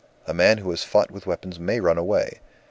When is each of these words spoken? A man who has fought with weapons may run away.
A 0.25 0.33
man 0.33 0.57
who 0.57 0.71
has 0.71 0.83
fought 0.83 1.11
with 1.11 1.27
weapons 1.27 1.59
may 1.59 1.79
run 1.79 1.99
away. 1.99 2.39